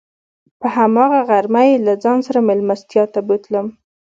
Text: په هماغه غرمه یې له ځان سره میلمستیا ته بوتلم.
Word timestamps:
په 0.59 0.67
هماغه 0.77 1.19
غرمه 1.29 1.63
یې 1.69 1.77
له 1.85 1.93
ځان 2.03 2.19
سره 2.27 2.39
میلمستیا 2.47 3.03
ته 3.13 3.19
بوتلم. 3.27 3.67